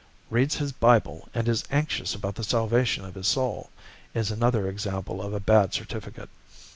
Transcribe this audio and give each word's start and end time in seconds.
'Reads 0.31 0.55
his 0.55 0.71
Bible 0.71 1.29
and 1.31 1.47
is 1.47 1.63
anxious 1.69 2.15
about 2.15 2.33
the 2.33 2.43
salvation 2.43 3.05
of 3.05 3.13
his 3.13 3.27
soul' 3.27 3.69
is 4.15 4.31
another 4.31 4.67
example 4.67 5.21
of 5.21 5.31
a 5.31 5.39
bad 5.39 5.75
certificate. 5.75 6.29